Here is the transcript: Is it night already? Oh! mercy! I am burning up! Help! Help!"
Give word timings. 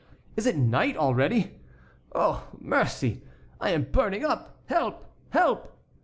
Is 0.35 0.47
it 0.47 0.57
night 0.57 0.97
already? 0.97 1.59
Oh! 2.15 2.47
mercy! 2.59 3.21
I 3.59 3.69
am 3.69 3.83
burning 3.83 4.25
up! 4.25 4.57
Help! 4.65 5.05
Help!" 5.29 5.77